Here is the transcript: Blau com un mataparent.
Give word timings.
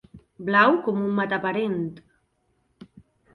Blau 0.45 0.77
com 0.87 0.97
un 1.09 1.13
mataparent. 1.19 1.77